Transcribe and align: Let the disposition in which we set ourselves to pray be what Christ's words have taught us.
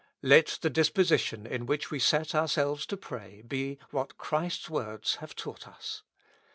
Let 0.23 0.57
the 0.63 0.69
disposition 0.71 1.45
in 1.45 1.67
which 1.67 1.91
we 1.91 1.99
set 1.99 2.33
ourselves 2.33 2.87
to 2.87 2.97
pray 2.97 3.43
be 3.45 3.77
what 3.91 4.17
Christ's 4.17 4.67
words 4.67 5.17
have 5.17 5.35
taught 5.35 5.67
us. 5.67 6.01